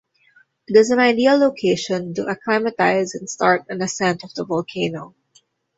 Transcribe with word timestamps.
It 0.67 0.75
is 0.79 0.89
an 0.89 0.97
ideal 0.97 1.37
location 1.37 2.15
to 2.15 2.25
acclimatize 2.27 3.13
and 3.13 3.29
start 3.29 3.65
an 3.69 3.83
ascent 3.83 4.23
of 4.23 4.33
the 4.33 4.43
volcano. 4.43 5.13